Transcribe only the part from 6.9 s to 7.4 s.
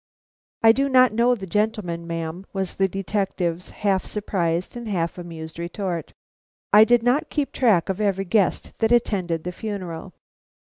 not